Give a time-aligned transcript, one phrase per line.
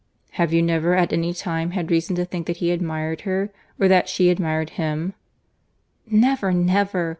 [0.31, 3.87] "Have you never at any time had reason to think that he admired her, or
[3.87, 5.13] that she admired him?"
[6.07, 7.09] "Never, never!"